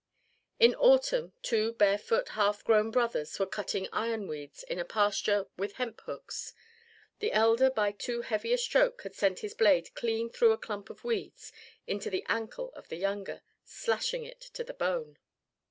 In 0.59 0.73
autumn 0.73 1.33
two 1.43 1.73
barefoot 1.73 2.29
half 2.29 2.63
grown 2.63 2.89
brothers 2.89 3.37
were 3.37 3.45
cutting 3.45 3.87
ironweeds 3.93 4.63
in 4.63 4.79
a 4.79 4.83
pasture 4.83 5.45
with 5.57 5.73
hemphooks; 5.73 6.55
the 7.19 7.31
elder 7.31 7.69
by 7.69 7.91
too 7.91 8.21
heavy 8.23 8.51
a 8.51 8.57
stroke 8.57 9.03
had 9.03 9.13
sent 9.13 9.41
his 9.41 9.53
blade 9.53 9.93
clean 9.93 10.31
through 10.31 10.53
a 10.53 10.57
clump 10.57 10.89
of 10.89 11.03
weeds 11.03 11.51
into 11.85 12.09
the 12.09 12.25
ankle 12.27 12.73
of 12.73 12.87
the 12.87 12.97
younger, 12.97 13.43
slashing 13.63 14.25
it 14.25 14.41
to 14.41 14.63
the 14.63 14.73
bone. 14.73 15.19